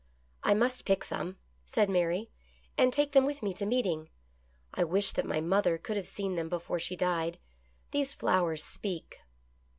I 0.41 0.55
must 0.55 0.83
pick 0.85 1.03
some," 1.03 1.37
said 1.67 1.87
Mary," 1.87 2.31
and 2.75 2.91
take 2.91 3.11
them 3.11 3.23
with 3.23 3.43
me 3.43 3.53
to 3.53 3.67
meeting. 3.67 4.09
I 4.73 4.83
wish 4.83 5.11
that 5.11 5.27
my 5.27 5.41
mother 5.41 5.77
could 5.77 5.95
have 5.95 6.07
seen 6.07 6.33
them 6.33 6.49
before 6.49 6.79
she 6.79 6.95
died. 6.95 7.37
These 7.91 8.15
flowers 8.15 8.63
speak." 8.63 9.19